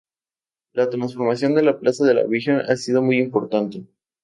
La 0.73 0.89
transformación 0.89 1.53
de 1.53 1.61
la 1.61 1.77
plaza 1.77 2.03
de 2.05 2.15
la 2.15 2.23
Virgen 2.23 2.55
ha 2.67 2.75
sido 2.75 3.03
muy 3.03 3.19
importante. 3.19 3.85